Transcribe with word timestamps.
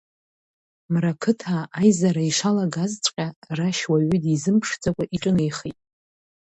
Мрақыҭаа 0.91 1.63
аизара 1.79 2.23
ишалгазҵәҟьа, 2.29 3.27
Рашь 3.57 3.83
уаҩы 3.89 4.17
дизымԥшӡакәа 4.23 5.05
иҿынеихеит. 5.15 5.79